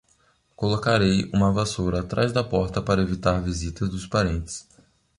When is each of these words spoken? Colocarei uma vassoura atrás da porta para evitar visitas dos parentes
Colocarei 0.55 1.29
uma 1.31 1.51
vassoura 1.53 1.99
atrás 1.99 2.33
da 2.33 2.43
porta 2.43 2.81
para 2.81 3.03
evitar 3.03 3.39
visitas 3.39 3.87
dos 3.87 4.07
parentes 4.07 4.67